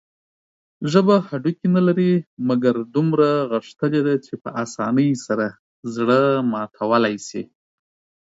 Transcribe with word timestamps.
ژبه 0.91 1.15
هډوکي 1.27 1.67
نلري، 1.75 2.13
مګر 2.49 2.75
دومره 2.95 3.29
غښتلي 3.51 4.01
ده 4.07 4.15
چې 4.25 4.33
په 4.43 4.49
اسانۍ 4.63 5.09
سره 5.25 5.45
زړه 5.95 6.21
ماتولى 6.51 7.15
شي. 7.27 7.43